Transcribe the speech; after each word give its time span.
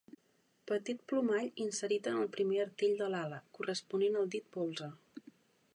Petit 0.69 1.03
plomall 1.11 1.51
inserit 1.65 2.09
en 2.13 2.17
el 2.23 2.31
primer 2.39 2.59
artell 2.65 2.97
de 3.03 3.11
l'ala, 3.17 3.41
corresponent 3.59 4.19
al 4.23 4.33
dit 4.37 4.51
polze. 4.57 4.91